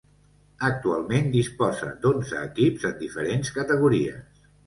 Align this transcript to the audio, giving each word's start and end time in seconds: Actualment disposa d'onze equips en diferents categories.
Actualment 0.69 1.27
disposa 1.35 1.91
d'onze 2.05 2.41
equips 2.47 2.87
en 2.91 2.97
diferents 3.05 3.55
categories. 3.61 4.43